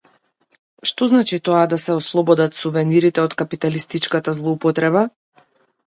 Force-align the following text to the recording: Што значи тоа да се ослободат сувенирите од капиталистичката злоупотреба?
Што 0.91 1.01
значи 1.11 1.35
тоа 1.49 1.59
да 1.75 1.79
се 1.85 1.97
ослободат 1.99 2.59
сувенирите 2.63 3.25
од 3.27 3.39
капиталистичката 3.43 4.39
злоупотреба? 4.41 5.07